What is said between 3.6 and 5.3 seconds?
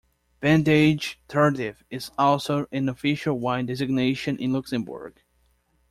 designation in Luxembourg.